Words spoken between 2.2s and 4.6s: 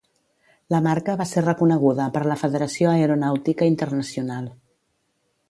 la Federació Aeronàutica Internacional.